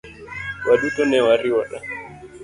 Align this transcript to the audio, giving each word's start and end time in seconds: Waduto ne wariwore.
Waduto 0.65 1.01
ne 1.05 1.19
wariwore. 1.25 1.77